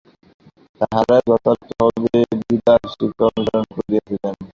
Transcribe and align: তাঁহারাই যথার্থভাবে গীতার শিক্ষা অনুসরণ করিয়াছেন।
তাঁহারাই 0.81 1.21
যথার্থভাবে 1.27 2.17
গীতার 2.41 2.81
শিক্ষা 2.91 3.25
অনুসরণ 3.29 3.65
করিয়াছেন। 3.75 4.35